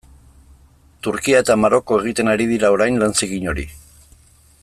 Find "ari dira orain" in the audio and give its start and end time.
2.33-2.99